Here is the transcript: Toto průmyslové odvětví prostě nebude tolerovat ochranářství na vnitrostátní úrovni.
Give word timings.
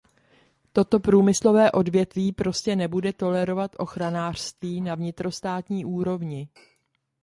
Toto 0.73 0.99
průmyslové 0.99 1.71
odvětví 1.71 2.31
prostě 2.31 2.75
nebude 2.75 3.13
tolerovat 3.13 3.75
ochranářství 3.79 4.81
na 4.81 4.95
vnitrostátní 4.95 5.85
úrovni. 5.85 6.49